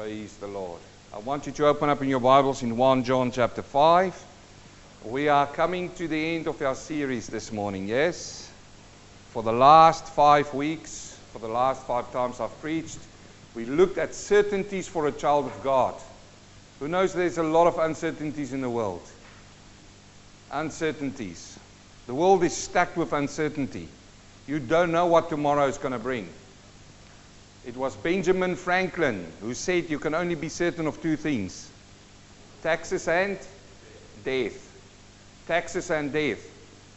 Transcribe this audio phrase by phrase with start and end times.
[0.00, 0.80] Praise the Lord.
[1.12, 4.24] I want you to open up in your Bibles in 1 John chapter 5.
[5.04, 8.50] We are coming to the end of our series this morning, yes?
[9.32, 12.98] For the last five weeks, for the last five times I've preached,
[13.54, 15.94] we looked at certainties for a child of God.
[16.78, 19.02] Who knows there's a lot of uncertainties in the world?
[20.50, 21.58] Uncertainties.
[22.06, 23.86] The world is stacked with uncertainty.
[24.46, 26.26] You don't know what tomorrow is going to bring.
[27.66, 31.70] It was Benjamin Franklin who said you can only be certain of two things
[32.62, 33.38] taxes and
[34.24, 34.66] death.
[35.46, 36.46] Taxes and death.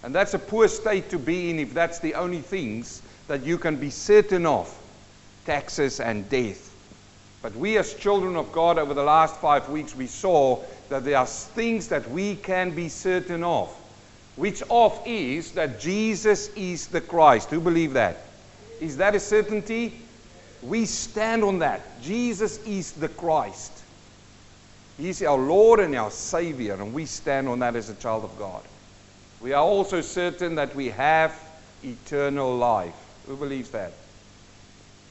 [0.03, 3.57] And that's a poor state to be in if that's the only things that you
[3.57, 4.73] can be certain of
[5.45, 6.69] taxes and death.
[7.41, 11.17] But we, as children of God, over the last five weeks, we saw that there
[11.17, 13.69] are things that we can be certain of.
[14.35, 17.49] Which of is that Jesus is the Christ.
[17.49, 18.17] Who believe that?
[18.79, 20.02] Is that a certainty?
[20.65, 22.01] We stand on that.
[22.01, 23.71] Jesus is the Christ.
[24.97, 28.37] He's our Lord and our Savior, and we stand on that as a child of
[28.37, 28.61] God.
[29.41, 31.37] We are also certain that we have
[31.83, 32.95] eternal life.
[33.27, 33.91] Who believes that?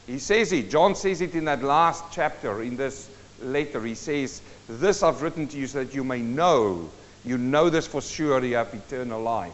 [0.07, 0.71] He says it.
[0.71, 3.11] John says it in that last chapter in this
[3.43, 3.85] letter.
[3.85, 6.91] He says, This I've written to you so that you may know.
[7.25, 9.53] You know this for sure, you have eternal life.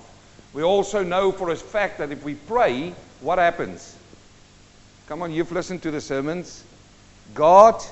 [0.52, 3.96] We also know for a fact that if we pray, what happens?
[5.08, 6.62] Come on, you've listened to the sermons.
[7.34, 7.82] God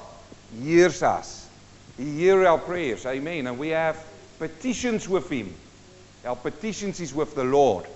[0.62, 1.48] hears us.
[1.96, 3.06] He hears our prayers.
[3.06, 3.46] Amen.
[3.46, 4.04] And we have
[4.38, 5.50] petitions with Him.
[6.26, 7.86] Our petitions is with the Lord.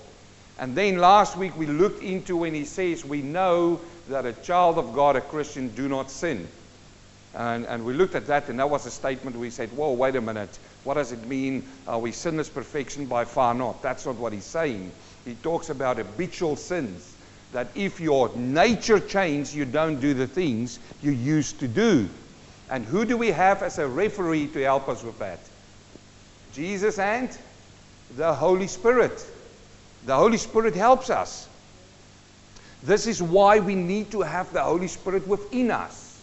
[0.59, 4.79] And then last week we looked into when He says, We know that a child
[4.79, 6.49] of God, a Christian, do not sin.
[7.35, 10.17] And, and we looked at that, and that was a statement we said, Whoa, wait
[10.17, 10.59] a minute.
[10.85, 11.69] What does it mean?
[11.87, 13.05] Are we sinless perfection?
[13.05, 13.83] By far not.
[13.83, 14.91] That's not what He's saying.
[15.27, 17.19] He talks about habitual sins
[17.53, 22.09] that if your nature changes, you don't do the things you used to do.
[22.71, 25.41] And who do we have as a referee to help us with that?
[26.53, 27.37] Jesus and
[28.17, 29.25] the Holy Spirit.
[30.07, 31.49] The Holy Spirit helps us.
[32.83, 36.23] This is why we need to have the Holy Spirit within us.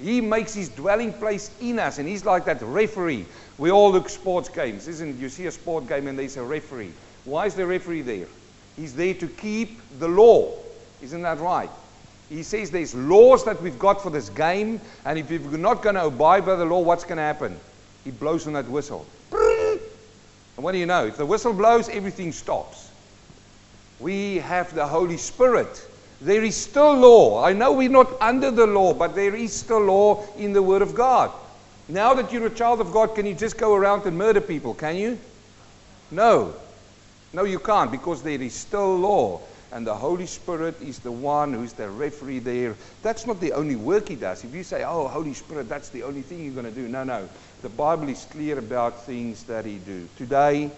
[0.00, 3.26] He makes his dwelling place in us, and he's like that referee.
[3.58, 5.16] We all look sports games, isn't it?
[5.16, 6.92] You see a sport game and there's a referee.
[7.24, 8.26] Why is the referee there?
[8.76, 10.52] He's there to keep the law.
[11.02, 11.70] Isn't that right?
[12.28, 15.96] He says there's laws that we've got for this game, and if we're not going
[15.96, 17.58] to abide by the law, what's going to happen?
[18.04, 19.06] He blows on that whistle.
[19.32, 21.06] And what do you know?
[21.06, 22.90] If the whistle blows, everything stops.
[24.00, 25.86] We have the Holy Spirit.
[26.20, 27.44] There is still law.
[27.44, 30.82] I know we're not under the law, but there is still law in the Word
[30.82, 31.30] of God.
[31.88, 34.72] Now that you're a child of God, can you just go around and murder people?
[34.72, 35.18] Can you?
[36.10, 36.54] No.
[37.32, 39.40] No, you can't because there is still law.
[39.72, 42.76] And the Holy Spirit is the one who's the referee there.
[43.02, 44.44] That's not the only work he does.
[44.44, 46.88] If you say, oh, Holy Spirit, that's the only thing you're going to do.
[46.88, 47.26] No, no.
[47.62, 50.06] The Bible is clear about things that he do.
[50.18, 50.70] Today,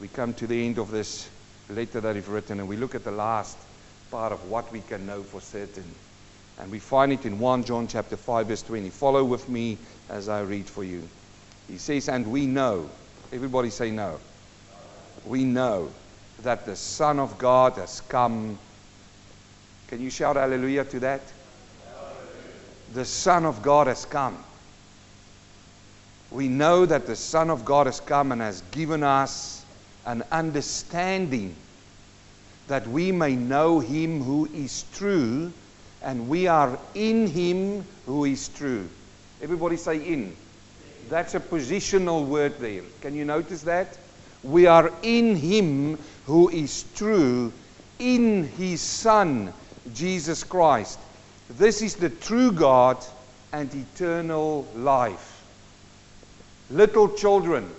[0.00, 1.28] we come to the end of this
[1.68, 3.58] letter that he's written, and we look at the last
[4.12, 5.84] part of what we can know for certain.
[6.60, 8.88] And we find it in 1 John chapter 5, verse 20.
[8.90, 9.78] Follow with me
[10.10, 11.02] as I read for you.
[11.66, 12.88] He says, and we know.
[13.32, 14.20] Everybody say no
[15.26, 15.90] we know
[16.42, 18.58] that the Son of God has come.
[19.88, 21.20] Can you shout hallelujah to that?
[22.94, 24.38] The Son of God has come.
[26.30, 29.64] We know that the Son of God has come and has given us
[30.06, 31.54] an understanding
[32.68, 35.52] that we may know Him who is true,
[36.02, 38.88] and we are in Him who is true.
[39.42, 40.36] Everybody say in.
[41.08, 42.82] That's a positional word there.
[43.00, 43.98] Can you notice that?
[44.42, 47.52] We are in Him who is true,
[47.98, 49.52] in His Son,
[49.94, 50.98] Jesus Christ.
[51.50, 52.98] This is the true God
[53.52, 55.44] and eternal life.
[56.70, 57.70] Little children,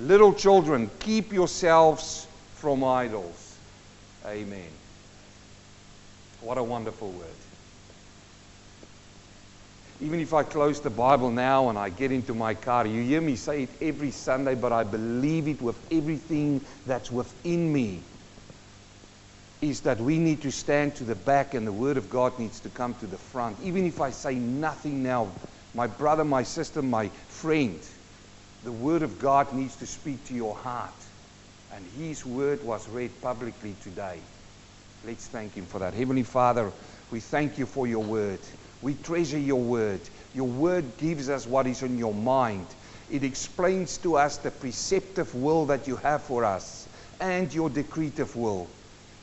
[0.00, 3.56] little children, keep yourselves from idols.
[4.26, 4.70] Amen.
[6.40, 7.43] What a wonderful word.
[10.00, 13.20] Even if I close the Bible now and I get into my car, you hear
[13.20, 18.02] me say it every Sunday, but I believe it with everything that's within me.
[19.60, 22.60] Is that we need to stand to the back and the Word of God needs
[22.60, 23.58] to come to the front.
[23.62, 25.32] Even if I say nothing now,
[25.74, 27.88] my brother, my sister, my friend,
[28.62, 31.04] the Word of God needs to speak to your heart.
[31.70, 34.20] And His Word was read publicly today.
[35.02, 35.94] Let's thank Him for that.
[35.94, 36.72] Heavenly Father,
[37.10, 38.40] we thank you for your Word.
[38.84, 40.00] We treasure your word.
[40.34, 42.66] Your word gives us what is on your mind.
[43.10, 46.86] It explains to us the preceptive will that you have for us
[47.18, 48.68] and your decretive will.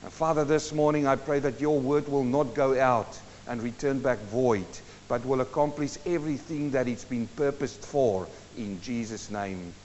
[0.01, 3.99] And Father, this morning I pray that your word will not go out and return
[3.99, 4.65] back void,
[5.07, 8.27] but will accomplish everything that it's been purposed for.
[8.57, 9.75] In Jesus' name,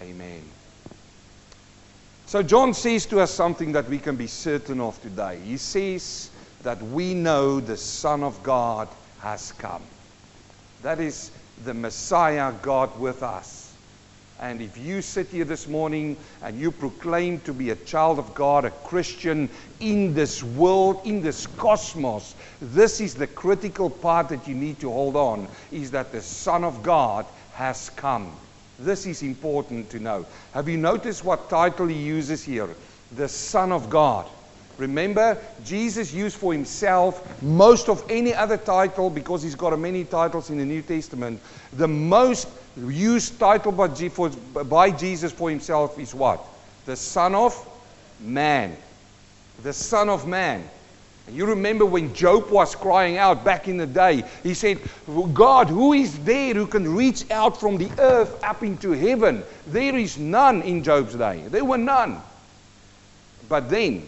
[0.00, 0.44] amen.
[2.26, 5.40] So, John says to us something that we can be certain of today.
[5.44, 6.30] He says
[6.62, 8.86] that we know the Son of God
[9.24, 9.82] has come.
[10.82, 11.30] That is
[11.64, 13.72] the Messiah, God with us.
[14.38, 18.34] And if you sit here this morning and you proclaim to be a child of
[18.34, 19.48] God, a Christian
[19.80, 24.90] in this world, in this cosmos, this is the critical part that you need to
[24.90, 27.24] hold on is that the Son of God
[27.54, 28.30] has come.
[28.78, 30.26] This is important to know.
[30.52, 32.68] Have you noticed what title he uses here?
[33.16, 34.28] The Son of God.
[34.78, 40.50] Remember, Jesus used for himself most of any other title because he's got many titles
[40.50, 41.40] in the New Testament.
[41.74, 46.44] The most used title by, for, by Jesus for himself is what?
[46.86, 47.54] The Son of
[48.20, 48.76] Man.
[49.62, 50.68] The Son of Man.
[51.30, 54.78] You remember when Job was crying out back in the day, he said,
[55.32, 59.42] God, who is there who can reach out from the earth up into heaven?
[59.66, 61.44] There is none in Job's day.
[61.48, 62.20] There were none.
[63.48, 64.06] But then,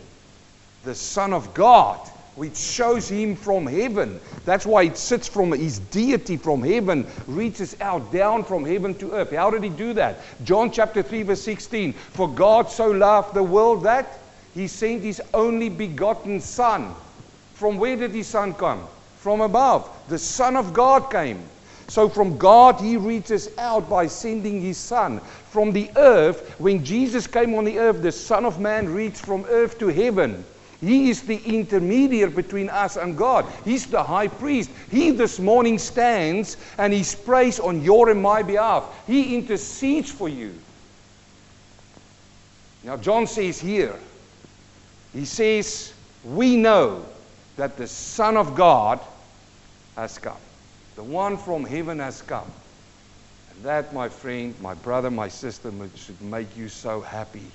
[0.86, 1.98] the Son of God,
[2.36, 4.20] which shows him from heaven.
[4.44, 9.12] That's why it sits from his deity from heaven, reaches out down from heaven to
[9.12, 9.32] earth.
[9.32, 10.20] How did he do that?
[10.44, 11.92] John chapter 3, verse 16.
[11.92, 14.18] For God so loved the world that
[14.54, 16.94] he sent his only begotten Son.
[17.54, 18.86] From where did his Son come?
[19.18, 19.90] From above.
[20.08, 21.42] The Son of God came.
[21.88, 25.20] So from God, he reaches out by sending his Son.
[25.50, 29.44] From the earth, when Jesus came on the earth, the Son of Man reached from
[29.48, 30.44] earth to heaven.
[30.81, 33.46] He is the intermediary between us and God.
[33.64, 34.70] He's the high priest.
[34.90, 38.84] He this morning stands and he prays on your and my behalf.
[39.06, 40.55] He intercedes for you.
[42.84, 43.96] Now, John says here,
[45.12, 45.94] he says,
[46.25, 47.06] We know
[47.56, 49.00] that the Son of God
[49.96, 50.37] has come.
[50.94, 52.50] The one from heaven has come.
[53.50, 57.50] And that, my friend, my brother, my sister, should make you so happy,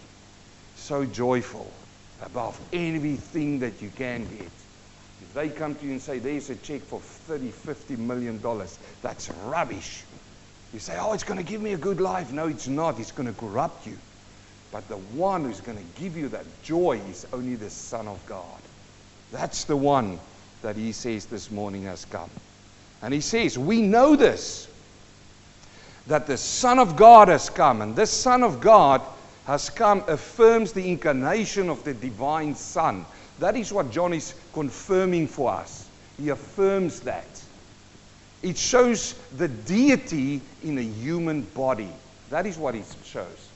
[0.75, 1.71] so joyful
[2.21, 4.41] above anything that you can get.
[4.41, 8.77] If they come to you and say, there's a check for 30, 50 million dollars,
[9.01, 10.03] that's rubbish.
[10.73, 12.31] You say, oh, it's going to give me a good life.
[12.31, 12.99] No, it's not.
[12.99, 13.97] It's going to corrupt you.
[14.71, 18.25] But the one who's going to give you that joy is only the Son of
[18.25, 18.45] God.
[19.31, 20.17] That's the one
[20.61, 22.29] that he says this morning has come.
[23.01, 24.67] And he says, we know this,
[26.07, 27.81] that the Son of God has come.
[27.81, 29.01] And this Son of God
[29.45, 33.05] has come affirms the incarnation of the divine Son.
[33.39, 35.89] That is what John is confirming for us.
[36.17, 37.41] He affirms that.
[38.43, 41.89] It shows the deity in a human body.
[42.29, 43.49] That is what it shows.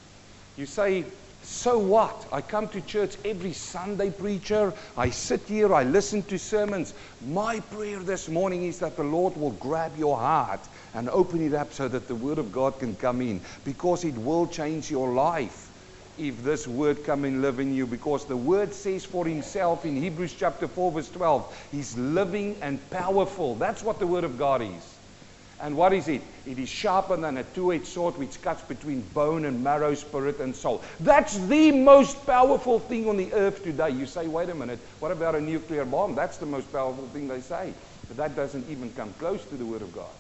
[0.58, 1.06] You say,
[1.44, 2.28] so what?
[2.32, 4.74] I come to church every Sunday, preacher.
[4.98, 6.96] I sit here, I listen to sermons.
[7.28, 11.54] My prayer this morning is that the Lord will grab your heart and open it
[11.54, 15.14] up so that the Word of God can come in because it will change your
[15.14, 15.65] life
[16.18, 19.96] if this word come and live in you because the word says for himself in
[19.96, 23.56] Hebrews chapter 4 verse 12 he's living and powerful.
[23.56, 25.00] That's what the word of God is.
[25.60, 26.22] And what is it?
[26.46, 30.54] It is sharper than a two-edged sword which cuts between bone and marrow spirit and
[30.56, 30.84] soul.
[31.00, 33.92] That's the most powerful thing on the earth today.
[33.92, 36.16] You say wait a minute what about a nuclear bomb?
[36.16, 37.74] That's the most powerful thing they say.
[38.08, 40.16] But that doesn't even come close to the word of God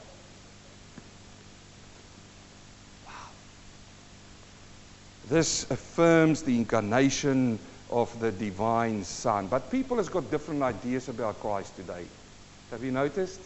[5.30, 7.58] This affirms the incarnation
[7.90, 9.48] of the divine Son.
[9.48, 12.06] But people has got different ideas about Christ today.
[12.72, 13.40] Have you noticed?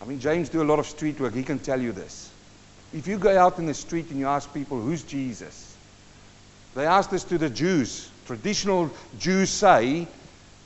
[0.00, 1.34] I mean, James do a lot of street work.
[1.34, 2.30] He can tell you this.
[2.92, 5.76] If you go out in the street and you ask people, who's Jesus?
[6.74, 8.10] They ask this to the Jews.
[8.26, 10.06] Traditional Jews say,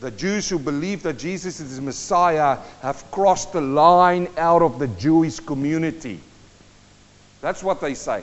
[0.01, 4.79] the Jews who believe that Jesus is the Messiah have crossed the line out of
[4.79, 6.21] the Jewish community.
[7.41, 8.23] That's what they say.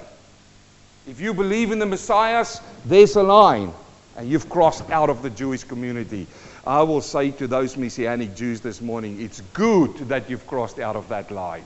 [1.08, 3.74] If you believe in the Messiahs, there's a line,
[4.16, 6.28] and you've crossed out of the Jewish community.
[6.66, 10.96] I will say to those Messianic Jews this morning, it's good that you've crossed out
[10.96, 11.64] of that line.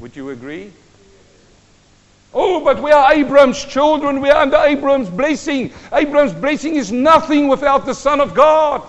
[0.00, 0.72] Would you agree?
[2.32, 4.20] Oh, but we are Abraham's children.
[4.20, 5.72] We are under Abraham's blessing.
[5.92, 8.82] Abraham's blessing is nothing without the Son of God.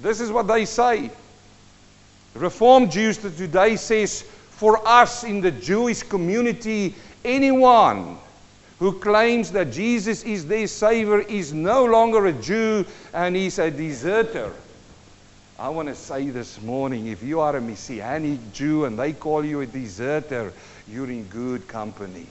[0.00, 1.10] This is what they say.
[2.34, 4.24] Reformed Jews today says
[4.58, 6.92] for us in the Jewish community,
[7.24, 8.18] anyone
[8.80, 12.84] who claims that Jesus is their Savior is no longer a Jew
[13.14, 14.52] and he's a deserter.
[15.60, 19.44] I want to say this morning if you are a Messianic Jew and they call
[19.44, 20.52] you a deserter,
[20.88, 22.26] you're in good company.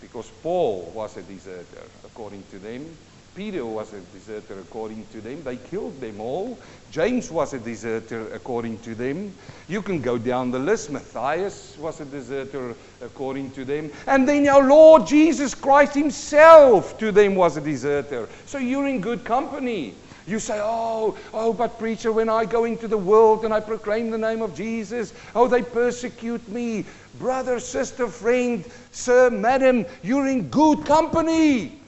[0.00, 2.84] Because Paul was a deserter, according to them.
[3.34, 5.42] Peter was a deserter according to them.
[5.42, 6.58] They killed them all.
[6.90, 9.32] James was a deserter according to them.
[9.68, 10.90] You can go down the list.
[10.90, 13.90] Matthias was a deserter according to them.
[14.06, 18.28] And then our Lord Jesus Christ himself to them was a deserter.
[18.44, 19.94] So you're in good company.
[20.26, 24.10] You say, oh, oh, but preacher, when I go into the world and I proclaim
[24.10, 26.84] the name of Jesus, oh, they persecute me.
[27.18, 31.81] Brother, sister, friend, sir, madam, you're in good company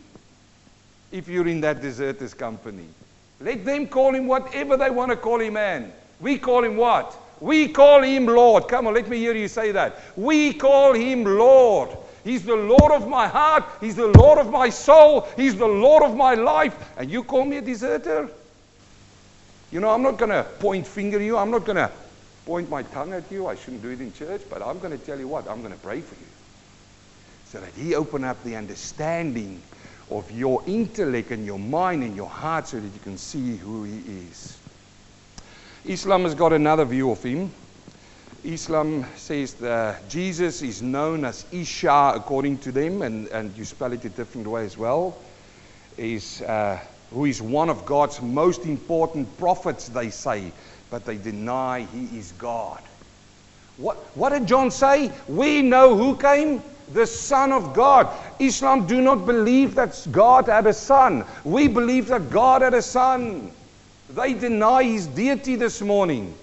[1.14, 2.88] if you're in that deserter's company.
[3.38, 5.92] Let them call him whatever they want to call him, man.
[6.18, 7.16] We call him what?
[7.40, 8.66] We call him Lord.
[8.66, 10.00] Come on, let me hear you say that.
[10.16, 11.96] We call him Lord.
[12.24, 13.64] He's the Lord of my heart.
[13.80, 15.28] He's the Lord of my soul.
[15.36, 16.74] He's the Lord of my life.
[16.96, 18.28] And you call me a deserter?
[19.70, 21.36] You know, I'm not going to point finger you.
[21.36, 21.92] I'm not going to
[22.44, 23.46] point my tongue at you.
[23.46, 24.42] I shouldn't do it in church.
[24.50, 25.48] But I'm going to tell you what.
[25.48, 26.26] I'm going to pray for you.
[27.44, 29.62] So that He open up the understanding
[30.10, 33.84] of your intellect and your mind and your heart so that you can see who
[33.84, 34.58] He is.
[35.84, 37.50] Islam has got another view of Him.
[38.42, 43.92] Islam says that Jesus is known as Isha according to them, and, and you spell
[43.92, 45.16] it a different way as well.
[45.96, 46.78] Is uh,
[47.10, 50.52] who is one of God's most important prophets, they say,
[50.90, 52.82] but they deny he is God.
[53.76, 55.10] What, what did John say?
[55.28, 56.62] We know who came?
[56.92, 58.08] The Son of God.
[58.38, 61.24] Islam do not believe that God had a son.
[61.44, 63.50] We believe that God had a son.
[64.10, 66.34] They deny his deity this morning.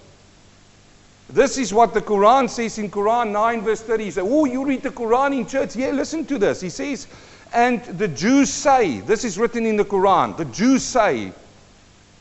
[1.30, 4.04] This is what the Quran says in Quran 9 verse 30.
[4.04, 5.76] He said, Oh, you read the Quran in church?
[5.76, 6.60] Yeah, listen to this.
[6.60, 7.06] He says,
[7.52, 11.32] and the Jews say, this is written in the Quran, the Jews say,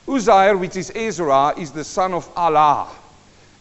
[0.08, 2.90] Uzair, which is Ezra, is the son of Allah.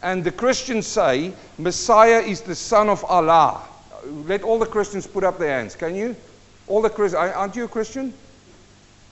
[0.02, 3.60] And the Christians say, Messiah is the son of Allah.
[4.04, 5.76] Let all the Christians put up their hands.
[5.76, 6.16] Can you?
[6.66, 8.12] All the Christians, aren't you a Christian?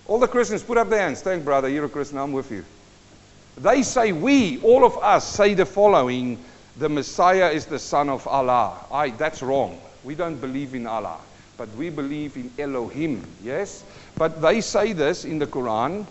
[0.06, 1.20] All the Christians put up their hands.
[1.20, 2.64] Thank brother, you're a Christian, I'm with you.
[3.58, 6.38] They say, we, all of us, say the following
[6.78, 8.76] the Messiah is the son of Allah.
[8.92, 9.80] I, that's wrong.
[10.04, 11.18] We don't believe in Allah,
[11.56, 13.84] but we believe in Elohim, yes?
[14.16, 16.06] But they say this in the Quran.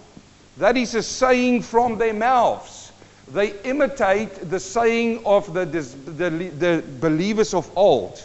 [0.58, 2.92] That is a saying from their mouths.
[3.30, 8.24] They imitate the saying of the, the, the believers of old.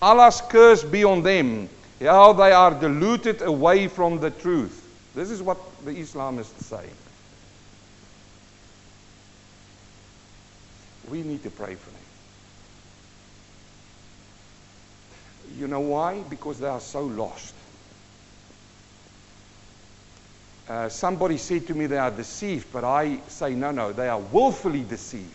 [0.00, 1.68] Allah's curse be on them,
[2.00, 4.84] how they are deluded away from the truth.
[5.14, 6.88] This is what the Islamists say.
[11.10, 11.98] We need to pray for them.
[15.58, 16.20] You know why?
[16.28, 17.54] Because they are so lost.
[20.68, 24.20] Uh, somebody said to me they are deceived, but I say no, no, they are
[24.20, 25.34] willfully deceived.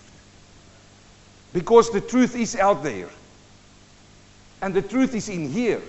[1.52, 3.10] Because the truth is out there.
[4.64, 5.82] And the truth is in here.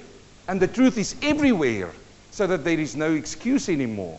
[0.49, 1.93] And the truth is everywhere.
[2.33, 4.19] So that there is no excuse anymore.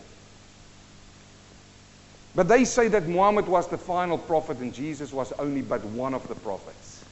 [2.34, 6.14] But they say that Muhammad was the final prophet and Jesus was only but one
[6.14, 7.04] of the prophets.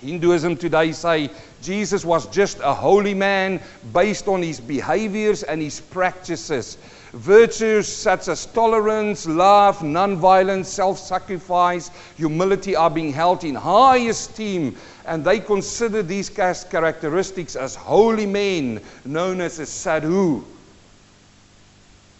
[0.00, 1.28] Hinduism today say
[1.62, 3.60] Jesus was just a holy man
[3.92, 6.78] based on his behaviors and his practices.
[7.16, 15.24] Virtues such as tolerance, love, non-violence, self-sacrifice, humility are being held in high esteem and
[15.24, 20.44] they consider these characteristics as holy men known as a sadhu.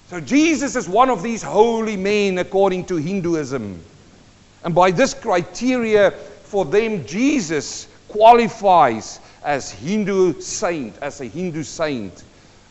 [0.08, 3.78] So Jesus is one of these holy men according to Hinduism.
[4.64, 12.22] And by this criteria, for them, Jesus qualifies as Hindu saint, as a Hindu saint,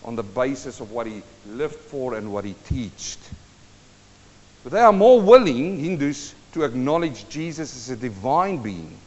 [0.06, 3.18] on the basis of what he lived for and what he taught.
[4.64, 8.98] But they are more willing, Hindus, to acknowledge Jesus as a divine being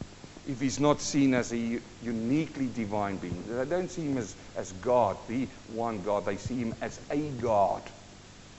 [0.49, 3.43] if he's not seen as a uniquely divine being.
[3.49, 6.25] They don't see him as, as God, the one God.
[6.25, 7.83] They see him as a God.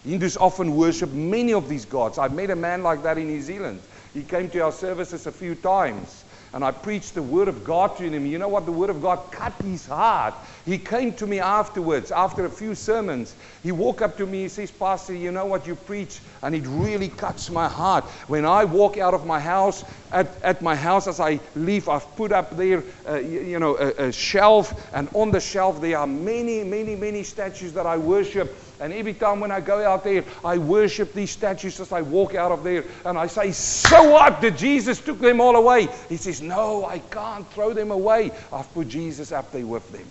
[0.06, 2.18] Hindus often worship many of these gods.
[2.18, 3.82] I've met a man like that in New Zealand.
[4.14, 6.24] He came to our services a few times.
[6.52, 8.26] And I preached the Word of God to him.
[8.26, 8.66] You know what?
[8.66, 10.34] The Word of God cut his heart.
[10.66, 13.36] He came to me afterwards, after a few sermons.
[13.64, 14.44] He walked up to me.
[14.44, 16.20] He says, Pastor, you know what you preach?
[16.42, 18.04] And it really cuts my heart.
[18.28, 22.16] When I walk out of my house, at, at my house as I leave, I've
[22.16, 24.90] put up there, uh, you, know, a, a shelf.
[24.94, 28.56] And on the shelf, there are many, many, many statues that I worship.
[28.80, 32.36] And every time when I go out there, I worship these statues as I walk
[32.36, 32.86] out of there.
[33.06, 34.40] And I say, So what?
[34.42, 35.88] Did Jesus took them all away?
[36.08, 38.32] He says, No, I can't throw them away.
[38.54, 40.08] I've put Jesus up there with them.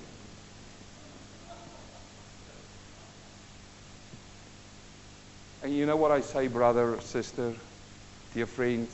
[5.68, 7.52] And you know what I say, brother, sister,
[8.32, 8.88] dear friend?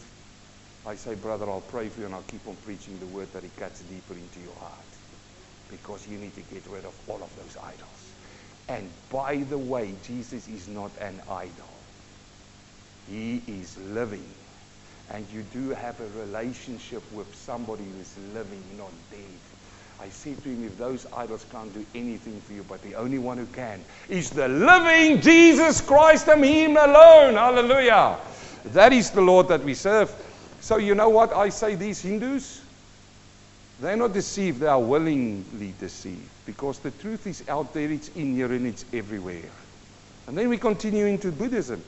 [0.85, 3.45] I say, brother, I'll pray for you and I'll keep on preaching the word that
[3.45, 4.75] it cuts deeper into your heart.
[5.71, 8.11] Because you need to get rid of all of those idols.
[8.69, 11.71] And by the way, Jesus is not an idol.
[13.09, 14.35] He is living.
[15.13, 19.54] And you do have a relationship with somebody who is living, not dead.
[20.01, 23.19] I said to him, if those idols can't do anything for you, but the only
[23.19, 27.35] one who can is the living Jesus Christ and Him alone.
[27.35, 28.17] Hallelujah.
[28.67, 30.13] That is the Lord that we serve.
[30.61, 32.63] So, you know what I say, these Hindus?
[33.81, 36.29] They're not deceived, they are willingly deceived.
[36.47, 39.51] Because the truth is out there, it's in here, and it's everywhere.
[40.27, 41.83] And then we continue into Buddhism.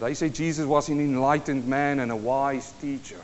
[0.00, 3.20] They say Jesus was an enlightened man and a wise teacher.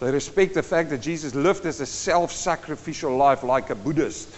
[0.00, 4.28] They respect the fact that Jesus lived as a self sacrificial life, like a Buddhist.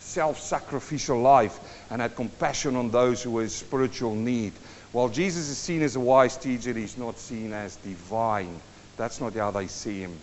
[0.00, 1.58] Self sacrificial life,
[1.90, 4.54] and had compassion on those who were in spiritual need.
[4.92, 8.60] While Jesus is seen as a wise teacher, he's not seen as divine.
[8.96, 10.16] That's not how they see him.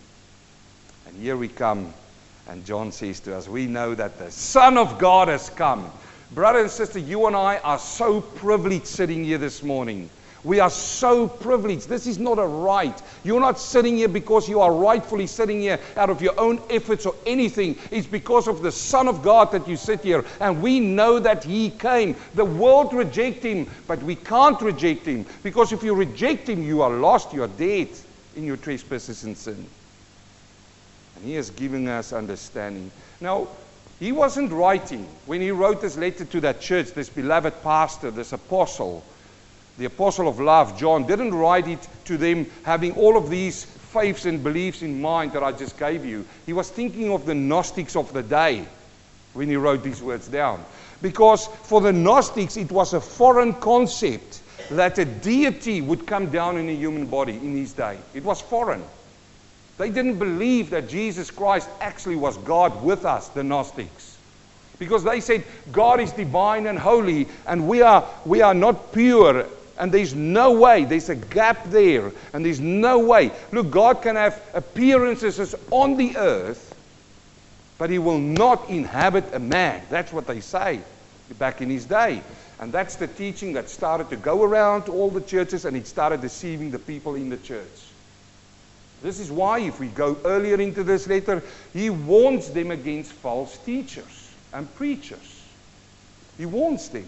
[1.06, 1.94] And here we come,
[2.48, 5.90] and John says to us, We know that the Son of God has come.
[6.32, 10.10] Brother and sister, you and I are so privileged sitting here this morning.
[10.46, 11.88] We are so privileged.
[11.88, 13.02] This is not a right.
[13.24, 17.04] You're not sitting here because you are rightfully sitting here out of your own efforts
[17.04, 17.76] or anything.
[17.90, 20.24] It's because of the Son of God that you sit here.
[20.40, 22.14] And we know that He came.
[22.34, 25.26] The world reject Him, but we can't reject Him.
[25.42, 27.32] Because if you reject Him, you are lost.
[27.32, 27.88] You are dead
[28.36, 29.66] in your trespasses and sin.
[31.16, 32.92] And He has given us understanding.
[33.20, 33.48] Now,
[33.98, 38.32] He wasn't writing when He wrote this letter to that church, this beloved pastor, this
[38.32, 39.02] apostle
[39.78, 44.26] the apostle of love, John, didn't write it to them having all of these faiths
[44.26, 46.26] and beliefs in mind that I just gave you.
[46.46, 48.64] He was thinking of the Gnostics of the day
[49.34, 50.64] when he wrote these words down.
[51.02, 54.40] Because for the Gnostics, it was a foreign concept
[54.70, 57.98] that a deity would come down in a human body in his day.
[58.14, 58.82] It was foreign.
[59.78, 64.16] They didn't believe that Jesus Christ actually was God with us, the Gnostics.
[64.78, 69.46] Because they said God is divine and holy, and we are, we are not pure
[69.78, 73.30] and there's no way, there's a gap there, and there's no way.
[73.52, 76.74] Look, God can have appearances on the earth,
[77.78, 79.82] but He will not inhabit a man.
[79.90, 80.80] That's what they say
[81.38, 82.22] back in His day.
[82.58, 86.22] And that's the teaching that started to go around all the churches, and it started
[86.22, 87.66] deceiving the people in the church.
[89.02, 91.42] This is why, if we go earlier into this letter,
[91.74, 95.44] He warns them against false teachers and preachers.
[96.38, 97.06] He warns them.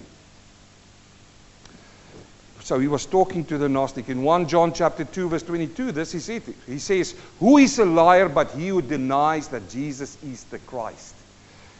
[2.69, 4.11] So he was talking to the Gnostic.
[4.11, 6.43] In 1 John chapter 2, verse 22, this is it.
[6.67, 11.15] He says, Who is a liar but he who denies that Jesus is the Christ?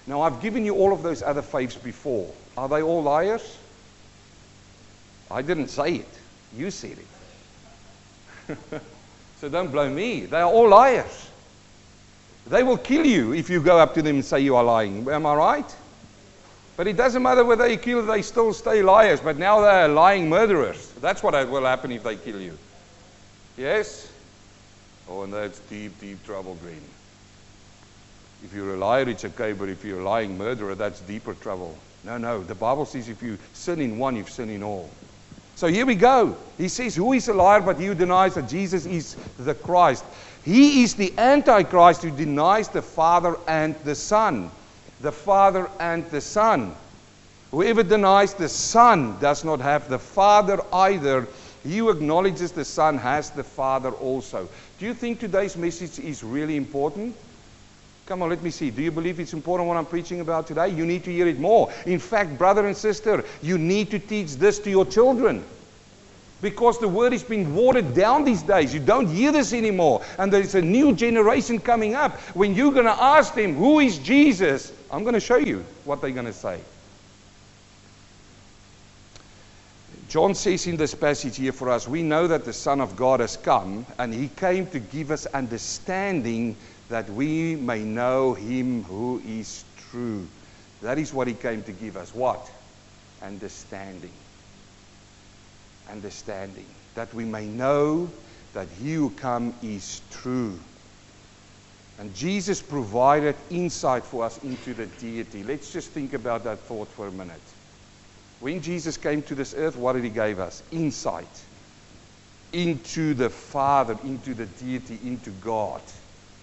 [0.07, 2.33] Now, I've given you all of those other faiths before.
[2.57, 3.59] Are they all liars?
[5.31, 6.09] I didn't say it.
[6.57, 6.97] You said
[8.49, 8.57] it.
[9.43, 10.25] so don't blame me.
[10.25, 11.29] They are all liars.
[12.47, 15.07] They will kill you if you go up to them and say you are lying.
[15.07, 15.77] Am I right?
[16.79, 19.19] But it doesn't matter whether they kill, they still stay liars.
[19.19, 20.93] But now they're lying murderers.
[21.01, 22.57] That's what will happen if they kill you.
[23.57, 24.13] Yes?
[25.11, 26.81] Oh, and that's deep, deep trouble, Green.
[28.45, 31.77] If you're a liar, it's okay, but if you're a lying murderer, that's deeper trouble.
[32.05, 32.45] No, no.
[32.45, 34.89] The Bible says if you sin in one, you've sinned in all.
[35.57, 36.37] So here we go.
[36.59, 40.05] He says, Who is a liar but he who denies that Jesus is the Christ?
[40.45, 44.53] He is the Antichrist who denies the Father and the Son
[45.01, 46.75] the Father and the Son.
[47.51, 51.27] Whoever denies the Son does not have the Father either.
[51.65, 54.49] He who acknowledges the Son has the Father also.
[54.79, 57.17] Do you think today's message is really important?
[58.07, 58.71] Come on, let me see.
[58.71, 60.69] Do you believe it's important what I'm preaching about today?
[60.69, 61.71] You need to hear it more.
[61.85, 65.45] In fact, brother and sister, you need to teach this to your children.
[66.41, 68.73] Because the word is being watered down these days.
[68.73, 70.03] You don't hear this anymore.
[70.19, 72.17] And there's a new generation coming up.
[72.35, 74.73] When you're going to ask them, Who is Jesus?
[74.91, 76.61] I'm going to show you what they're going to say.
[80.09, 83.21] John says in this passage here for us, we know that the Son of God
[83.21, 86.57] has come, and he came to give us understanding
[86.89, 90.27] that we may know him who is true.
[90.81, 92.15] That is what he came to give us.
[92.15, 92.51] What?
[93.23, 94.13] Understanding.
[95.91, 96.67] Understanding.
[96.95, 98.09] That we may know
[98.55, 100.59] that he who come is true.
[101.99, 105.43] And Jesus provided insight for us into the deity.
[105.43, 107.41] Let's just think about that thought for a minute.
[108.41, 110.63] When Jesus came to this earth, what did he give us?
[110.71, 111.27] Insight
[112.53, 115.83] into the Father, into the deity, into God.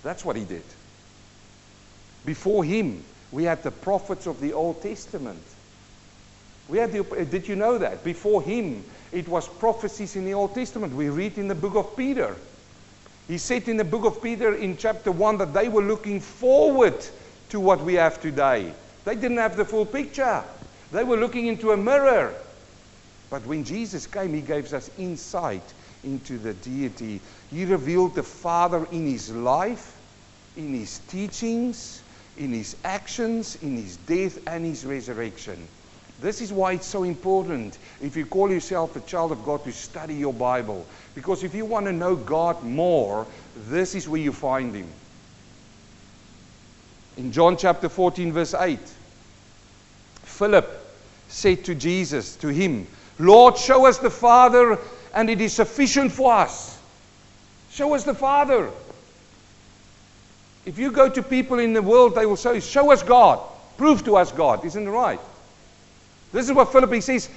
[0.03, 0.63] That's what he did.
[2.25, 5.41] Before him, we had the prophets of the Old Testament.
[6.67, 8.03] We had the, uh, did you know that?
[8.03, 10.93] Before him, it was prophecies in the Old Testament.
[10.93, 12.35] We read in the book of Peter.
[13.27, 17.05] He said in the book of Peter in chapter 1 that they were looking forward
[17.49, 18.73] to what we have today.
[19.03, 20.43] They didn't have the full picture.
[20.91, 22.35] They were looking into a mirror.
[23.29, 27.19] But when Jesus came, he gave us insight into the deity.
[27.49, 29.97] He revealed the Father in his life,
[30.55, 32.03] in his teachings,
[32.38, 35.67] in his actions, in his death, and his resurrection.
[36.21, 39.71] This is why it's so important if you call yourself a child of God to
[39.71, 40.86] study your Bible.
[41.13, 43.28] Because if you want to know God more,
[43.67, 44.88] this is where you find him.
[47.17, 48.80] In John chapter 14, verse 8,
[50.23, 50.69] Philip
[51.28, 52.88] said to Jesus, to him,
[53.19, 54.78] Lord, show us the Father,
[55.13, 56.78] and it is sufficient for us.
[57.71, 58.69] Show us the Father.
[60.65, 63.39] If you go to people in the world, they will say, Show us God.
[63.78, 64.65] Prove to us God.
[64.65, 65.19] Isn't it right?
[66.35, 67.29] This is what Philip says.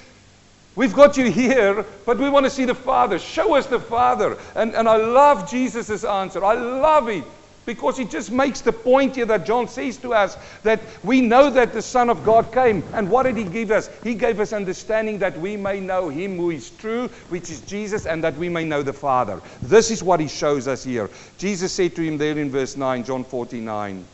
[0.74, 3.18] We've got you here, but we want to see the Father.
[3.18, 4.37] Show us the Father.
[4.54, 6.44] And, and I love Jesus' answer.
[6.44, 7.24] I love it
[7.64, 11.48] because he just makes the point here that John says to us that we know
[11.50, 12.82] that the Son of God came.
[12.92, 13.90] And what did he give us?
[14.02, 18.06] He gave us understanding that we may know him who is true, which is Jesus,
[18.06, 19.40] and that we may know the Father.
[19.62, 21.11] This is what he shows us here.
[21.37, 24.04] Jesus said to him there in verse 9, John 49,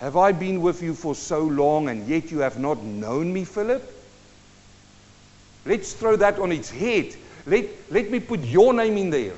[0.00, 3.44] Have I been with you for so long, and yet you have not known me,
[3.44, 3.93] Philip?
[5.66, 7.14] Let's throw that on its head.
[7.46, 9.34] Let, let me put your name in there.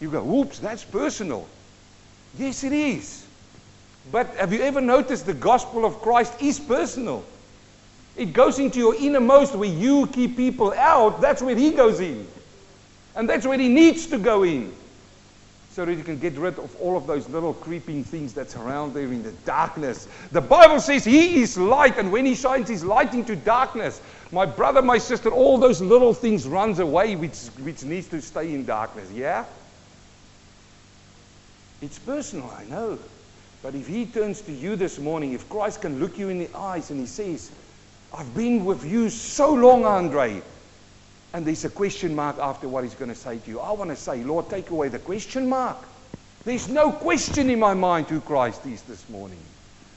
[0.00, 1.48] You go, whoops, that's personal.
[2.38, 3.26] Yes, it is.
[4.10, 7.24] But have you ever noticed the gospel of Christ is personal?
[8.16, 11.20] It goes into your innermost where you keep people out.
[11.20, 12.26] That's where He goes in.
[13.14, 14.72] And that's where He needs to go in.
[15.70, 18.94] So that you can get rid of all of those little creeping things that's around
[18.94, 20.08] there in the darkness.
[20.32, 24.44] The Bible says He is light, and when He shines His light into darkness, my
[24.44, 28.64] brother, my sister, all those little things runs away which, which needs to stay in
[28.64, 29.10] darkness.
[29.12, 29.44] Yeah?
[31.80, 32.98] It's personal, I know.
[33.62, 36.48] But if he turns to you this morning, if Christ can look you in the
[36.54, 37.50] eyes and he says,
[38.14, 40.42] I've been with you so long, Andre,
[41.32, 43.90] and there's a question mark after what he's going to say to you, I want
[43.90, 45.76] to say, Lord, take away the question mark.
[46.44, 49.40] There's no question in my mind who Christ is this morning,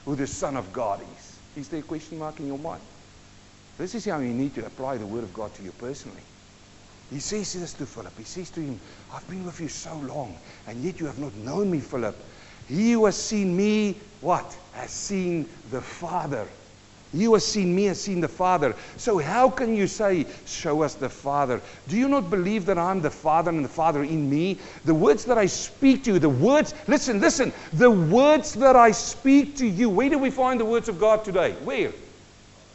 [0.04, 1.38] who the Son of God is.
[1.56, 2.82] Is there a question mark in your mind?
[3.78, 6.22] This is how you need to apply the Word of God to you personally.
[7.10, 8.16] He says this to Philip.
[8.16, 8.80] He says to him,
[9.12, 12.16] I've been with you so long, and yet you have not known me, Philip.
[12.68, 14.56] He who has seen me, what?
[14.72, 16.46] Has seen the Father.
[17.12, 18.74] He who has seen me has seen the Father.
[18.96, 21.60] So how can you say, Show us the Father?
[21.88, 24.58] Do you not believe that I'm the Father and the Father in me?
[24.86, 28.92] The words that I speak to you, the words, listen, listen, the words that I
[28.92, 29.90] speak to you.
[29.90, 31.52] Where do we find the words of God today?
[31.64, 31.92] Where?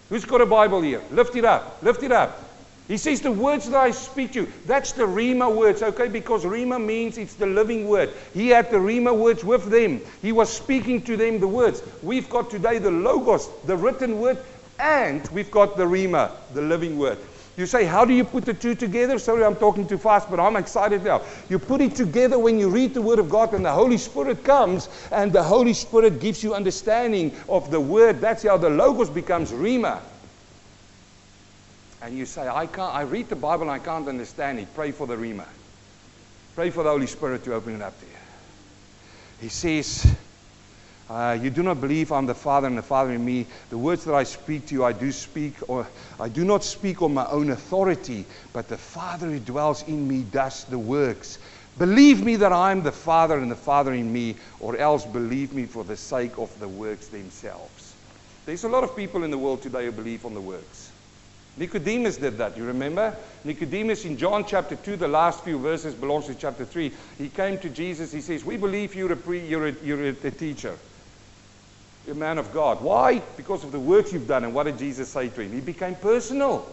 [0.10, 1.02] Who's got a Bible here?
[1.12, 1.82] Lift it up.
[1.82, 2.43] Lift it up.
[2.88, 6.08] He says, The words that I speak to you, that's the Rhema words, okay?
[6.08, 8.13] Because Rhema means it's the living word.
[8.34, 10.02] He had the Rhema words with them.
[10.22, 11.84] He was speaking to them the words.
[12.02, 14.38] We've got today the Logos, the written word,
[14.80, 17.17] and we've got the Rhema, the living word.
[17.58, 19.17] You say, How do you put the two together?
[19.17, 21.24] Sorry, I'm talking too fast, but I'm excited now.
[21.50, 24.43] You put it together when you read the Word of God, and the Holy Spirit
[24.43, 28.22] comes, and the Holy Spirit gives you understanding of the Word.
[28.22, 30.00] That's how the Logos becomes Rhema.
[32.04, 34.91] and you say, I can't, I read the Bible and I can't understand it, pray
[34.91, 35.46] for the Rhema.
[36.56, 38.12] Pray for the Holy Spirit to open it up to you.
[39.41, 40.15] He says,
[41.10, 43.48] uh, you do not believe I'm the Father and the Father in me.
[43.70, 45.88] The words that I speak to you, I do speak, or
[46.20, 50.24] I do not speak on my own authority, but the Father who dwells in me
[50.24, 51.39] does the works.
[51.78, 55.65] Believe me that I'm the Father and the Father in me, or else believe me
[55.65, 57.93] for the sake of the works themselves.
[58.46, 60.91] There's a lot of people in the world today who believe on the works.
[61.56, 63.15] Nicodemus did that, you remember?
[63.43, 66.91] Nicodemus in John chapter 2, the last few verses belongs to chapter 3.
[67.17, 70.32] He came to Jesus, he says, We believe you're a, pre, you're a, you're a
[70.32, 70.78] teacher.
[72.10, 72.82] A man of God.
[72.82, 73.20] Why?
[73.36, 74.43] Because of the work you've done.
[74.43, 75.52] And what did Jesus say to him?
[75.52, 76.65] He became personal.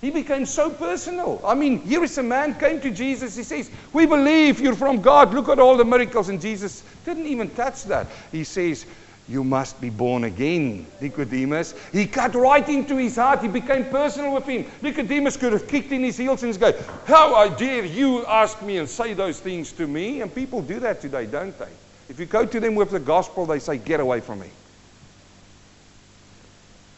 [0.00, 1.40] He became so personal.
[1.44, 3.36] I mean, here is a man came to Jesus.
[3.36, 5.34] He says, We believe you're from God.
[5.34, 6.30] Look at all the miracles.
[6.30, 8.06] And Jesus didn't even touch that.
[8.32, 8.86] He says,
[9.30, 11.76] you must be born again, Nicodemus.
[11.92, 13.40] He cut right into his heart.
[13.42, 14.66] He became personal with him.
[14.82, 18.78] Nicodemus could have kicked in his heels and said, How I dare you ask me
[18.78, 20.20] and say those things to me?
[20.20, 21.68] And people do that today, don't they?
[22.10, 24.48] If you go to them with the gospel, they say, Get away from me.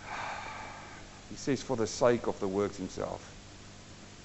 [1.30, 3.28] He says, For the sake of the works himself.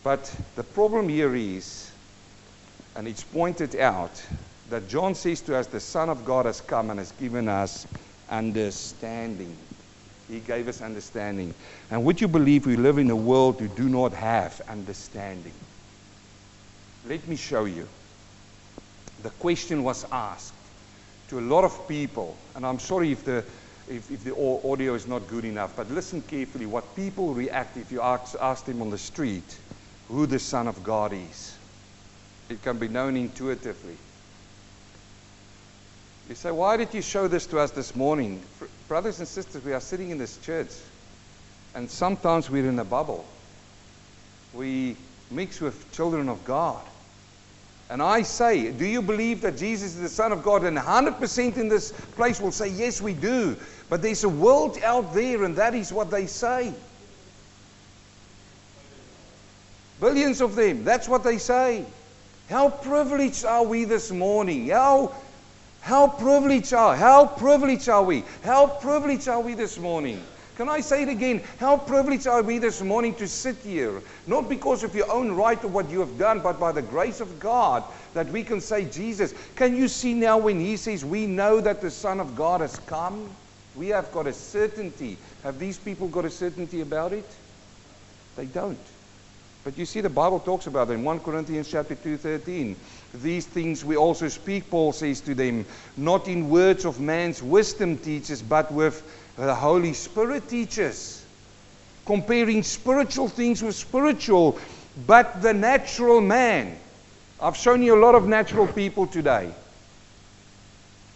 [0.06, 1.91] But the problem here is,
[2.95, 4.23] and it's pointed out,
[4.69, 7.86] that John says to us, the Son of God has come and has given us
[8.30, 9.56] understanding.
[10.30, 11.54] He gave us understanding.
[11.91, 15.54] And would you believe we live in a world who do not have understanding?
[17.08, 17.88] Let me show you.
[19.23, 20.54] The question was asked
[21.29, 23.43] to a lot of people, and I'm sorry if the
[23.89, 25.75] if, if the audio is not good enough.
[25.75, 29.57] But listen carefully what people react if you ask, ask them on the street
[30.09, 31.57] who the Son of God is.
[32.49, 33.97] It can be known intuitively.
[36.29, 38.41] You say, Why did you show this to us this morning?
[38.87, 40.71] Brothers and sisters, we are sitting in this church,
[41.75, 43.25] and sometimes we're in a bubble.
[44.53, 44.95] We
[45.31, 46.81] mix with children of God.
[47.89, 50.65] And I say, do you believe that Jesus is the Son of God?
[50.65, 53.56] And 100% in this place will say, yes, we do.
[53.89, 56.73] But there's a world out there, and that is what they say.
[60.02, 61.86] Billions of them, that's what they say.
[62.50, 64.67] How privileged are we this morning?
[64.67, 65.15] How,
[65.82, 68.23] how privileged are, how privileged are we?
[68.43, 70.21] How privileged are we this morning?
[70.57, 71.43] Can I say it again?
[71.59, 75.63] How privileged are we this morning to sit here, not because of your own right
[75.63, 77.83] or what you have done, but by the grace of God
[78.15, 79.35] that we can say, Jesus.
[79.55, 82.79] Can you see now when He says, We know that the Son of God has
[82.79, 83.29] come?
[83.75, 85.15] We have got a certainty.
[85.43, 87.29] Have these people got a certainty about it?
[88.35, 88.79] They don't.
[89.63, 92.75] But you see, the Bible talks about it in 1 Corinthians chapter 2, 13.
[93.15, 95.65] These things we also speak, Paul says to them,
[95.97, 99.03] not in words of man's wisdom teaches, but with
[99.45, 101.26] the Holy Spirit teaches.
[102.06, 104.58] Comparing spiritual things with spiritual,
[105.06, 106.78] but the natural man.
[107.39, 109.52] I've shown you a lot of natural people today.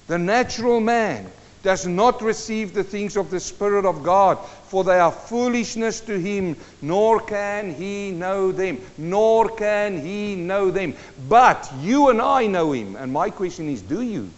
[0.08, 1.32] The natural man
[1.64, 6.20] does not receive the things of the Spirit of God, for they are foolishness to
[6.20, 8.80] him, nor can he know them.
[8.98, 10.96] Nor can he know them.
[11.30, 12.96] But you and I know him.
[12.96, 14.30] And my question is do you?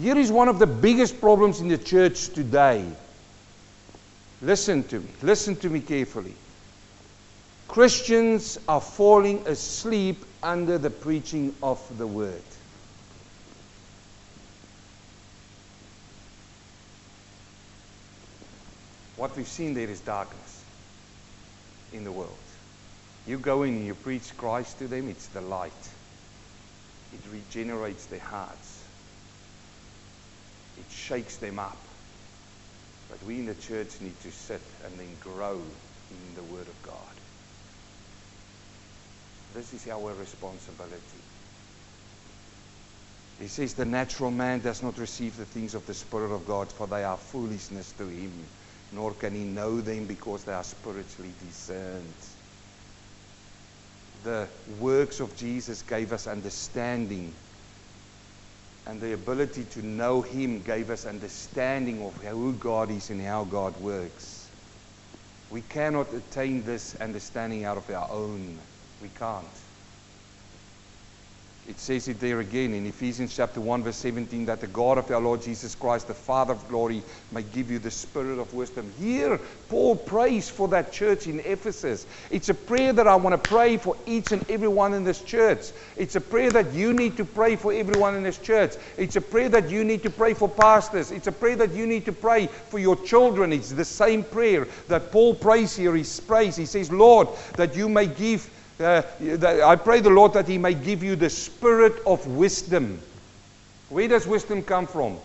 [0.00, 2.86] Here is one of the biggest problems in the church today.
[4.40, 5.06] Listen to me.
[5.20, 6.34] Listen to me carefully.
[7.68, 12.40] Christians are falling asleep under the preaching of the word.
[19.16, 20.64] What we've seen there is darkness
[21.92, 22.30] in the world.
[23.26, 25.72] You go in and you preach Christ to them, it's the light.
[27.12, 28.79] It regenerates their hearts
[30.80, 31.76] it shakes them up.
[33.10, 35.60] But we in the church need to sit and then grow
[36.10, 36.96] in the Word of God.
[39.54, 41.22] This is our responsibility.
[43.40, 46.70] He says, The natural man does not receive the things of the Spirit of God,
[46.70, 48.32] for they are foolishness to him,
[48.92, 52.14] nor can he know them because they are spiritually discerned.
[54.22, 54.46] The
[54.78, 57.34] works of Jesus gave us understanding
[58.86, 63.44] and the ability to know Him gave us understanding of who God is and how
[63.44, 64.50] God works.
[65.50, 68.60] We cannot attain this understanding out of our own.
[69.00, 69.46] We can't.
[71.70, 75.08] It says it there again in Ephesians chapter 1, verse 17, that the God of
[75.12, 78.92] our Lord Jesus Christ, the Father of glory, may give you the spirit of wisdom.
[78.98, 82.08] Here, Paul prays for that church in Ephesus.
[82.28, 85.66] It's a prayer that I want to pray for each and everyone in this church.
[85.96, 88.74] It's a prayer that you need to pray for everyone in this church.
[88.96, 91.12] It's a prayer that you need to pray for pastors.
[91.12, 93.52] It's a prayer that you need to pray for your children.
[93.52, 95.94] It's the same prayer that Paul prays here.
[95.94, 96.56] He prays.
[96.56, 99.02] He says, Lord, that you may give uh,
[99.64, 103.00] I pray the Lord that He may give you the spirit of wisdom.
[103.88, 105.18] Where does wisdom come from?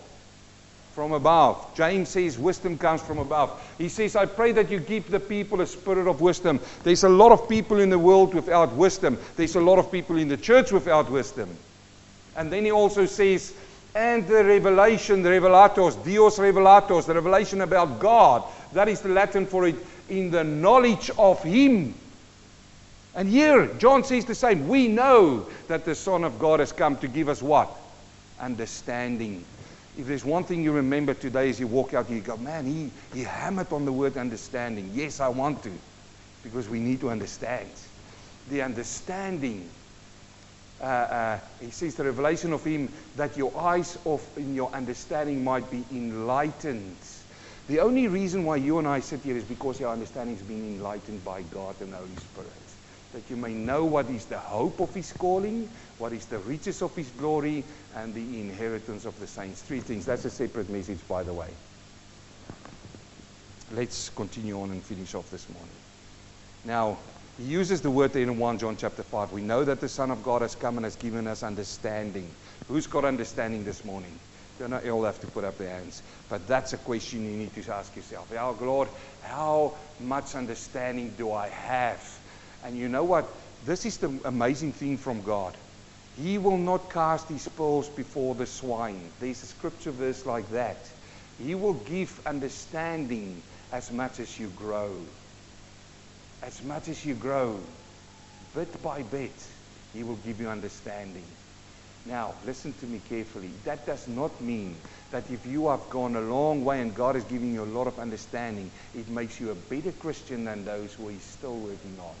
[0.94, 1.74] From above.
[1.74, 3.62] James says wisdom comes from above.
[3.78, 6.60] He says, I pray that you give the people a spirit of wisdom.
[6.82, 9.18] There's a lot of people in the world without wisdom.
[9.36, 11.54] There's a lot of people in the church without wisdom.
[12.34, 13.54] And then he also says,
[13.94, 18.44] and the revelation, the revelatos, Dios revelatos, the revelation about God.
[18.72, 19.76] That is the Latin for it,
[20.10, 21.94] in the knowledge of Him
[23.16, 24.68] and here, John says the same.
[24.68, 27.74] We know that the Son of God has come to give us what?
[28.38, 29.42] Understanding.
[29.96, 32.90] If there's one thing you remember today as you walk out, you go, man, he,
[33.14, 34.90] he hammered on the word understanding.
[34.92, 35.72] Yes, I want to,
[36.44, 37.70] because we need to understand.
[38.50, 39.66] The understanding,
[40.82, 45.42] uh, uh, he says, the revelation of Him, that your eyes of in your understanding
[45.42, 46.98] might be enlightened.
[47.68, 50.76] The only reason why you and I sit here is because your understanding has been
[50.76, 52.65] enlightened by God and the Holy Spirit
[53.16, 56.82] that you may know what is the hope of his calling, what is the riches
[56.82, 59.62] of his glory, and the inheritance of the saints.
[59.62, 60.04] Three things.
[60.04, 61.48] That's a separate message, by the way.
[63.72, 65.72] Let's continue on and finish off this morning.
[66.66, 66.98] Now,
[67.38, 69.32] he uses the word in 1 John chapter 5.
[69.32, 72.30] We know that the Son of God has come and has given us understanding.
[72.68, 74.12] Who's got understanding this morning?
[74.60, 76.02] You not all have to put up their hands.
[76.28, 78.30] But that's a question you need to ask yourself.
[78.36, 78.88] Our Lord,
[79.22, 82.20] how much understanding do I have?
[82.64, 83.28] And you know what?
[83.64, 85.56] This is the amazing thing from God.
[86.22, 89.10] He will not cast his pearls before the swine.
[89.20, 90.78] There's a scripture verse like that.
[91.42, 93.42] He will give understanding
[93.72, 94.90] as much as you grow.
[96.42, 97.58] As much as you grow,
[98.54, 99.32] bit by bit,
[99.92, 101.24] He will give you understanding.
[102.06, 103.50] Now, listen to me carefully.
[103.64, 104.76] That does not mean
[105.10, 107.88] that if you have gone a long way and God is giving you a lot
[107.88, 112.14] of understanding, it makes you a better Christian than those who are still working on.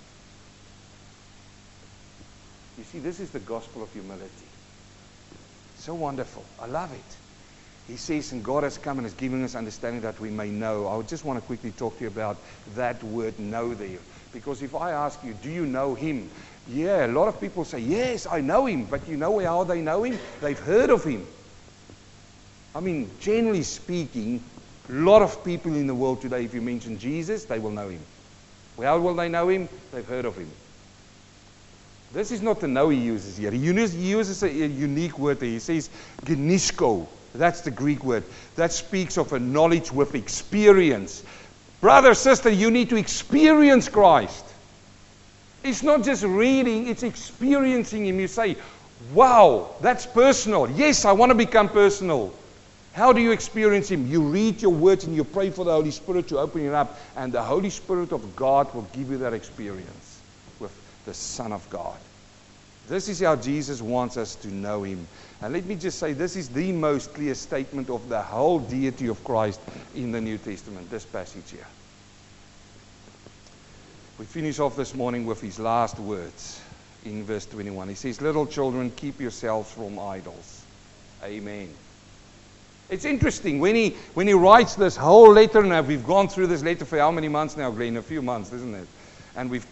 [2.78, 4.30] You see, this is the gospel of humility.
[5.78, 6.44] So wonderful.
[6.60, 7.16] I love it.
[7.88, 10.88] He says, and God has come and is giving us understanding that we may know.
[10.88, 12.36] I just want to quickly talk to you about
[12.74, 13.98] that word know there.
[14.32, 16.28] Because if I ask you, do you know him?
[16.68, 18.86] Yeah, a lot of people say, yes, I know him.
[18.86, 20.18] But you know how they know him?
[20.40, 21.24] They've heard of him.
[22.74, 24.42] I mean, generally speaking,
[24.88, 27.88] a lot of people in the world today, if you mention Jesus, they will know
[27.88, 28.00] him.
[28.78, 29.68] How will they know him?
[29.92, 30.50] They've heard of him.
[32.12, 33.50] This is not the know he uses here.
[33.50, 35.48] He uses a unique word there.
[35.48, 35.90] He says,
[36.24, 37.06] ginosko.
[37.34, 38.24] That's the Greek word.
[38.54, 41.22] That speaks of a knowledge with experience.
[41.80, 44.44] Brother, sister, you need to experience Christ.
[45.62, 48.20] It's not just reading, it's experiencing Him.
[48.20, 48.56] You say,
[49.12, 50.70] wow, that's personal.
[50.70, 52.32] Yes, I want to become personal.
[52.92, 54.06] How do you experience Him?
[54.06, 56.98] You read your words and you pray for the Holy Spirit to open it up,
[57.16, 60.05] and the Holy Spirit of God will give you that experience
[61.06, 61.96] the Son of God.
[62.88, 65.08] This is how Jesus wants us to know Him.
[65.40, 69.08] And let me just say, this is the most clear statement of the whole deity
[69.08, 69.60] of Christ
[69.94, 71.66] in the New Testament, this passage here.
[74.18, 76.60] We finish off this morning with his last words
[77.04, 77.88] in verse 21.
[77.88, 80.64] He says, Little children, keep yourselves from idols.
[81.22, 81.68] Amen.
[82.88, 86.62] It's interesting when he when he writes this whole letter now we've gone through this
[86.62, 88.86] letter for how many months now Glenn a few months isn't it
[89.36, 89.66] and we've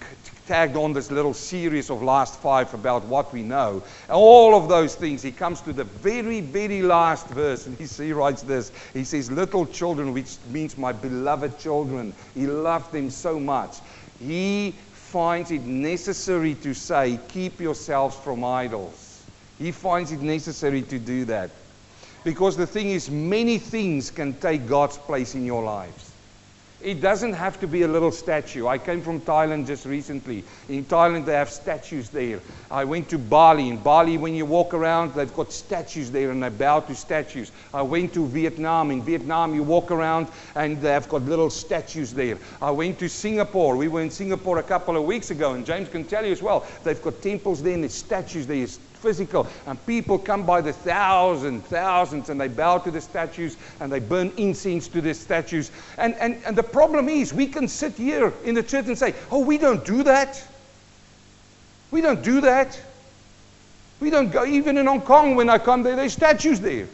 [0.47, 3.83] tagged on this little series of last five about what we know.
[4.11, 5.23] All of those things.
[5.23, 8.71] He comes to the very, very last verse and he, he writes this.
[8.93, 12.13] He says, Little children, which means my beloved children.
[12.35, 13.79] He loved them so much.
[14.21, 19.25] He finds it necessary to say, Keep yourselves from idols.
[19.59, 21.51] He finds it necessary to do that.
[22.23, 26.14] Because the thing is, many things can take God's place in your lives.
[26.85, 28.67] It doesn't have to be a little statue.
[28.67, 30.45] I came from Thailand just recently.
[30.69, 32.41] In Thailand, they have statues there.
[32.71, 33.71] I went to Bali.
[33.71, 37.53] In Bali, when you walk around, they've got statues there and they bow to statues.
[37.73, 38.91] I went to Vietnam.
[38.91, 42.37] In Vietnam, you walk around and they've got little statues there.
[42.61, 43.77] I went to Singapore.
[43.77, 46.43] We were in Singapore a couple of weeks ago, and James can tell you as
[46.43, 46.67] well.
[46.85, 48.67] They've got temples there and statues there
[49.05, 49.47] physical.
[49.67, 54.01] And people come by the thousands, thousands, and they bow to the statues and they
[54.01, 55.71] burn incense to the statues.
[55.99, 59.15] And, and, and the problem is, we can sit here in the church and say,
[59.31, 60.43] oh, we don't do that.
[61.91, 62.81] We don't do that.
[64.01, 66.89] We don't go, even in Hong Kong, when I come there, there's statues there.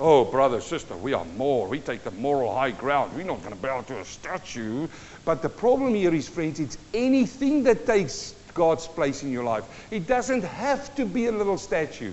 [0.00, 1.68] Oh, brother, sister, we are more.
[1.68, 3.12] We take the moral high ground.
[3.14, 4.88] We're not going to bow to a statue.
[5.24, 9.64] But the problem here is, friends, it's anything that takes God's place in your life.
[9.90, 12.12] It doesn't have to be a little statue,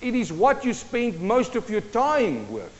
[0.00, 2.72] it is what you spend most of your time with.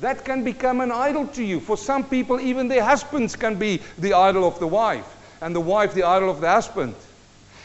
[0.00, 1.58] That can become an idol to you.
[1.58, 5.06] For some people, even their husbands can be the idol of the wife,
[5.40, 6.94] and the wife the idol of the husband.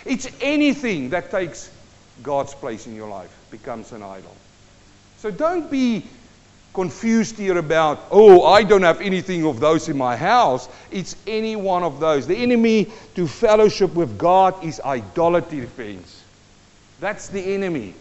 [0.06, 1.70] It's anything that takes
[2.22, 4.36] God's place in your life becomes an idol.
[5.18, 6.06] So don't be
[6.74, 10.68] confused here about, oh, I don't have anything of those in my house.
[10.92, 12.26] It's any one of those.
[12.26, 16.24] The enemy to fellowship with God is idolatry, friends.
[17.00, 17.94] That's the enemy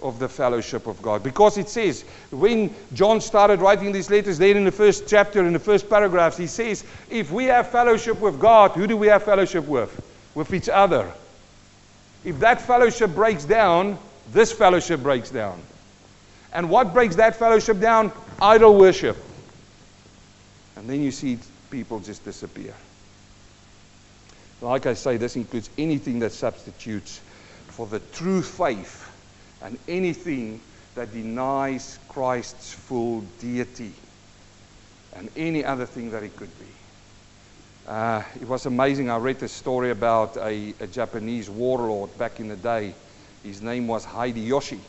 [0.00, 1.24] of the fellowship of God.
[1.24, 5.52] Because it says, when John started writing these letters, there in the first chapter, in
[5.52, 9.24] the first paragraphs, he says, if we have fellowship with God, who do we have
[9.24, 10.04] fellowship with?
[10.36, 11.12] With each other.
[12.24, 13.98] If that fellowship breaks down,
[14.32, 15.60] this fellowship breaks down.
[16.52, 18.12] And what breaks that fellowship down?
[18.40, 19.16] Idol worship.
[20.76, 21.38] And then you see
[21.70, 22.74] people just disappear.
[24.60, 27.20] Like I say, this includes anything that substitutes
[27.68, 29.08] for the true faith
[29.62, 30.60] and anything
[30.94, 33.92] that denies Christ's full deity
[35.14, 36.66] and any other thing that it could be.
[37.86, 39.10] Uh, it was amazing.
[39.10, 42.94] I read a story about a, a Japanese warlord back in the day.
[43.42, 44.80] His name was Hideyoshi.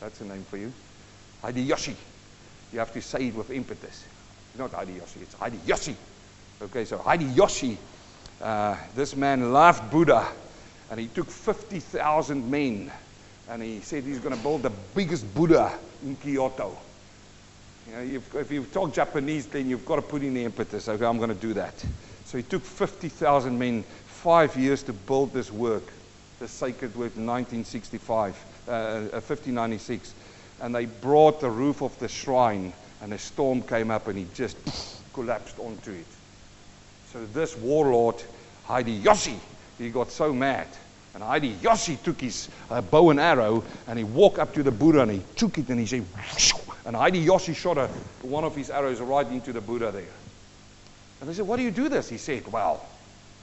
[0.00, 0.72] That's a name for you.
[1.44, 1.94] Hideyoshi.
[2.72, 4.04] You have to say it with impetus.
[4.58, 5.94] Not Hideyoshi, it's Hideyoshi.
[6.62, 7.76] Okay, so Hideyoshi,
[8.40, 10.26] uh, this man loved Buddha,
[10.90, 12.90] and he took 50,000 men,
[13.48, 15.72] and he said he's going to build the biggest Buddha
[16.02, 16.76] in Kyoto.
[17.86, 20.88] You know, if you talk Japanese, then you've got to put in the impetus.
[20.88, 21.74] Okay, I'm going to do that.
[22.24, 25.82] So he took 50,000 men, five years to build this work,
[26.38, 28.72] the sacred work, in 1965, uh,
[29.12, 30.14] 1596.
[30.64, 34.26] And they brought the roof of the shrine, and a storm came up, and he
[34.32, 34.56] just
[35.12, 36.06] collapsed onto it.
[37.12, 38.16] So this warlord,
[38.66, 39.36] Hideyoshi,
[39.76, 40.66] he got so mad.
[41.12, 45.02] And Hideyoshi took his uh, bow and arrow and he walked up to the Buddha
[45.02, 46.04] and he took it and he said,
[46.86, 47.88] and Hideyoshi shot a,
[48.22, 50.08] one of his arrows right into the Buddha there.
[51.20, 52.08] And they said, Why do you do this?
[52.08, 52.84] He said, Well,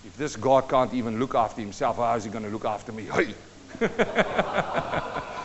[0.06, 2.92] if this God can't even look after himself, how is he going to look after
[2.92, 3.08] me?
[3.80, 3.88] Hey.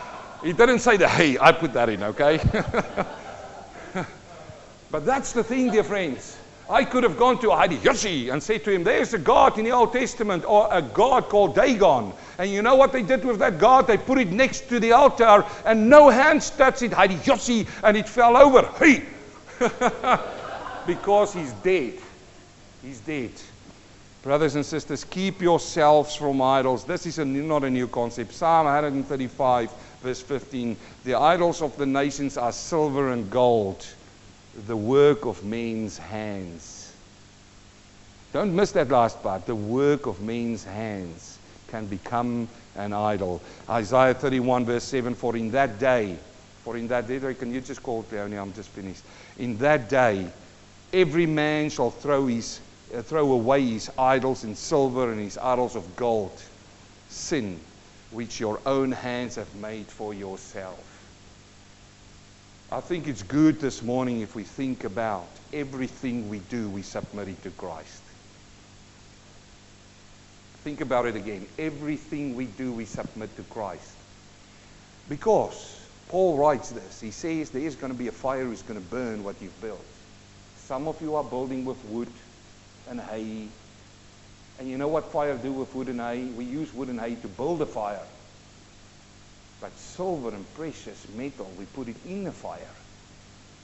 [0.47, 2.39] he didn't say the hey, I put that in, okay?
[4.91, 6.39] but that's the thing, dear friends.
[6.69, 9.73] I could have gone to Hideyoshi and said to him, There's a God in the
[9.73, 12.13] Old Testament, or a God called Dagon.
[12.39, 13.87] And you know what they did with that God?
[13.87, 18.09] They put it next to the altar, and no hands touched it, Hideyoshi, and it
[18.09, 18.63] fell over.
[18.79, 19.05] Hey!
[20.87, 21.95] because he's dead.
[22.83, 23.33] He's dead.
[24.23, 26.85] Brothers and sisters, keep yourselves from idols.
[26.85, 28.33] This is a, not a new concept.
[28.33, 29.71] Psalm 135,
[30.07, 30.77] verse 15.
[31.05, 33.85] The idols of the nations are silver and gold
[34.69, 36.93] the work of men's hands.
[38.33, 39.47] Don't miss that last part.
[39.47, 43.43] The work of men's hands can become an idol.
[43.69, 46.17] Isaiah 31, verse 7 For in that day,
[46.63, 48.37] for in that day, can you just call it, Leonie?
[48.37, 49.03] I'm just finished.
[49.39, 50.29] In that day,
[50.93, 52.61] every man shall throw, his,
[52.95, 56.41] uh, throw away his idols in silver and his idols of gold,
[57.09, 57.59] sin,
[58.17, 60.83] which your own hands have made for yourself.
[62.73, 67.29] I think it's good this morning if we think about everything we do, we submit
[67.29, 68.01] it to Christ.
[70.65, 71.47] Think about it again.
[71.59, 73.93] Everything we do, we submit to Christ.
[75.11, 76.99] Because Paul writes this.
[76.99, 79.61] He says there is going to be a fire who's going to burn what you've
[79.61, 79.85] built.
[80.57, 82.09] Some of you are building with wood
[82.89, 83.49] and hay.
[84.59, 86.25] And you know what fire do with wood and hay?
[86.25, 88.01] We use wood and hay to build a fire.
[89.61, 92.75] But silver and precious metal, we put it in the fire.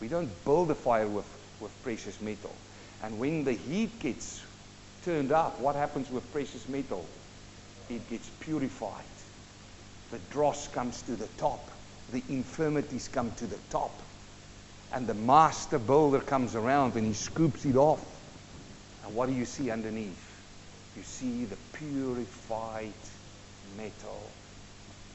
[0.01, 1.27] We don't build a fire with,
[1.61, 2.55] with precious metal.
[3.03, 4.43] And when the heat gets
[5.05, 7.05] turned up, what happens with precious metal?
[7.89, 9.05] It gets purified.
[10.11, 11.71] The dross comes to the top.
[12.13, 13.93] The infirmities come to the top.
[14.93, 18.05] And the master builder comes around and he scoops it off.
[19.05, 20.32] And what do you see underneath?
[20.97, 22.93] You see the purified
[23.77, 24.21] metal.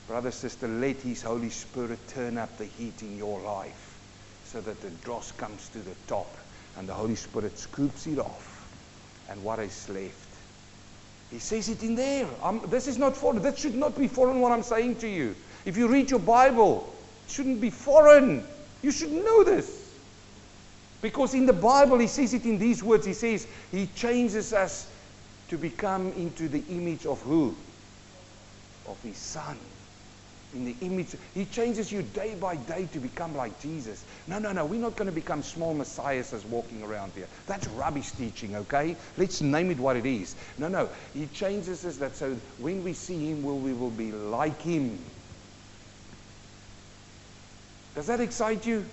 [0.08, 3.98] Brother, sister, let His Holy Spirit turn up the heat in your life
[4.46, 6.36] so that the dross comes to the top
[6.78, 8.54] and the Holy Spirit scoops it off.
[9.30, 10.28] And what is left?
[11.32, 12.26] He says it in there.
[12.42, 13.42] I'm, this is not foreign.
[13.42, 15.36] That should not be foreign what I'm saying to you.
[15.66, 16.92] If you read your Bible,
[17.26, 18.46] it shouldn't be foreign.
[18.82, 19.84] You should know this.
[21.02, 23.06] Because in the Bible, he says it in these words.
[23.06, 24.90] He says, He changes us
[25.50, 27.56] to become into the image of who?
[28.88, 29.58] Of His Son
[30.54, 31.16] in the image.
[31.34, 34.04] He changes you day by day to become like Jesus.
[34.28, 34.66] No, no, no.
[34.66, 37.28] We're not going to become small messiahs as walking around here.
[37.46, 38.96] That's rubbish teaching, okay?
[39.18, 40.36] Let's name it what it is.
[40.58, 40.90] No, no.
[41.14, 44.98] He changes us that so when we see him, we will be like him.
[47.96, 48.86] Does that excite you?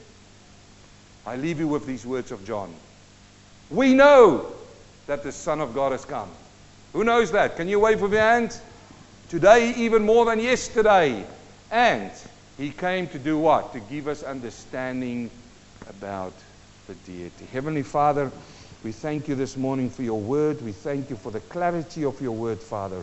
[1.27, 2.75] I leave you with these words of John.
[3.71, 4.53] We know
[5.07, 6.31] that the Son of God has come.
[6.95, 7.57] Who knows that?
[7.57, 8.57] Can you wave with your hand?
[9.29, 11.27] Today, even more than yesterday.
[11.73, 12.13] And
[12.57, 13.73] he came to do what?
[13.73, 15.29] To give us understanding
[15.89, 16.33] about
[16.87, 17.47] the deity.
[17.53, 18.31] Heavenly Father,
[18.85, 20.63] we thank you this morning for your word.
[20.63, 23.03] We thank you for the clarity of your word, Father.